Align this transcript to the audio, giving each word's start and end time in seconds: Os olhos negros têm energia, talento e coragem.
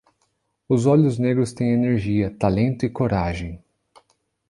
Os 0.67 0.87
olhos 0.87 1.19
negros 1.19 1.53
têm 1.53 1.73
energia, 1.73 2.35
talento 2.35 2.83
e 2.87 2.89
coragem. 2.89 3.63